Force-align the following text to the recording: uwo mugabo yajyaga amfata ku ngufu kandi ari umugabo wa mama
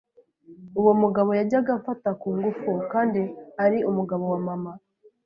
uwo 0.79 0.91
mugabo 1.01 1.29
yajyaga 1.39 1.71
amfata 1.77 2.09
ku 2.21 2.27
ngufu 2.37 2.71
kandi 2.91 3.21
ari 3.63 3.77
umugabo 3.89 4.23
wa 4.33 4.39
mama 4.47 4.71